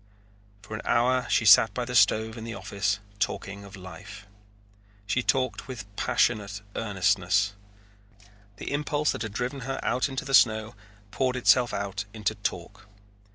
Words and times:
For 0.63 0.73
an 0.73 0.81
hour 0.83 1.27
she 1.29 1.45
sat 1.45 1.75
by 1.75 1.85
the 1.85 1.93
stove 1.93 2.35
in 2.35 2.43
the 2.43 2.55
office 2.55 2.97
talking 3.19 3.63
of 3.63 3.75
life. 3.75 4.25
She 5.05 5.21
talked 5.21 5.67
with 5.67 5.95
passionate 5.95 6.63
earnestness. 6.75 7.53
The 8.57 8.71
impulse 8.73 9.11
that 9.11 9.21
had 9.21 9.33
driven 9.33 9.59
her 9.59 9.79
out 9.83 10.09
into 10.09 10.25
the 10.25 10.33
snow 10.33 10.73
poured 11.11 11.35
itself 11.35 11.71
out 11.71 12.05
into 12.15 12.33
talk. 12.33 12.87